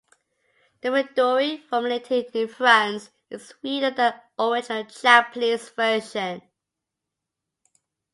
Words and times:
The 0.81 0.89
Midori 0.89 1.61
formulated 1.69 2.35
in 2.35 2.47
France 2.47 3.11
is 3.29 3.49
sweeter 3.49 3.91
than 3.91 4.19
the 4.35 4.43
original 4.43 4.83
Japanese 4.85 5.69
version. 5.69 6.41